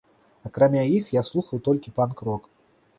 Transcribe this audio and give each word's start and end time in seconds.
Акрамя 0.49 0.83
іх 0.97 1.13
я 1.19 1.25
слухаў 1.29 1.63
толькі 1.71 1.95
панк-рок. 2.01 2.43